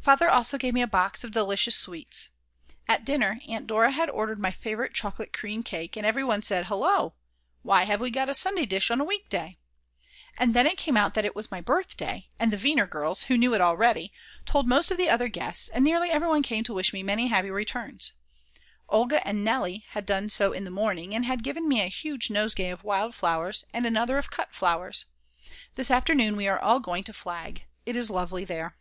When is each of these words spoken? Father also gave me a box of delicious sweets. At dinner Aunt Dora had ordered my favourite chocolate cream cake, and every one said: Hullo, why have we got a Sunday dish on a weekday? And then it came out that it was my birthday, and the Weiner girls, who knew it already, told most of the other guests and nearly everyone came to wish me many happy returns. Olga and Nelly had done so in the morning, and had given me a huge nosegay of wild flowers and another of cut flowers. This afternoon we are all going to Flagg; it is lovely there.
Father 0.00 0.30
also 0.30 0.58
gave 0.58 0.74
me 0.74 0.82
a 0.82 0.86
box 0.86 1.24
of 1.24 1.32
delicious 1.32 1.74
sweets. 1.74 2.28
At 2.86 3.04
dinner 3.04 3.40
Aunt 3.48 3.66
Dora 3.66 3.90
had 3.90 4.08
ordered 4.08 4.38
my 4.38 4.52
favourite 4.52 4.94
chocolate 4.94 5.32
cream 5.32 5.64
cake, 5.64 5.96
and 5.96 6.06
every 6.06 6.22
one 6.22 6.42
said: 6.42 6.66
Hullo, 6.66 7.14
why 7.62 7.82
have 7.82 8.00
we 8.00 8.08
got 8.08 8.28
a 8.28 8.32
Sunday 8.32 8.64
dish 8.64 8.92
on 8.92 9.00
a 9.00 9.04
weekday? 9.04 9.56
And 10.38 10.54
then 10.54 10.68
it 10.68 10.78
came 10.78 10.96
out 10.96 11.14
that 11.14 11.24
it 11.24 11.34
was 11.34 11.50
my 11.50 11.60
birthday, 11.60 12.28
and 12.38 12.52
the 12.52 12.62
Weiner 12.64 12.86
girls, 12.86 13.24
who 13.24 13.36
knew 13.36 13.54
it 13.54 13.60
already, 13.60 14.12
told 14.46 14.68
most 14.68 14.92
of 14.92 14.98
the 14.98 15.10
other 15.10 15.26
guests 15.26 15.68
and 15.68 15.82
nearly 15.84 16.12
everyone 16.12 16.44
came 16.44 16.62
to 16.62 16.72
wish 16.74 16.92
me 16.92 17.02
many 17.02 17.26
happy 17.26 17.50
returns. 17.50 18.12
Olga 18.88 19.26
and 19.26 19.42
Nelly 19.42 19.84
had 19.88 20.06
done 20.06 20.30
so 20.30 20.52
in 20.52 20.62
the 20.62 20.70
morning, 20.70 21.12
and 21.12 21.24
had 21.26 21.42
given 21.42 21.66
me 21.66 21.80
a 21.82 21.86
huge 21.88 22.30
nosegay 22.30 22.70
of 22.70 22.84
wild 22.84 23.16
flowers 23.16 23.64
and 23.74 23.84
another 23.84 24.16
of 24.16 24.30
cut 24.30 24.54
flowers. 24.54 25.06
This 25.74 25.90
afternoon 25.90 26.36
we 26.36 26.46
are 26.46 26.60
all 26.60 26.78
going 26.78 27.02
to 27.02 27.12
Flagg; 27.12 27.64
it 27.84 27.96
is 27.96 28.10
lovely 28.12 28.44
there. 28.44 28.76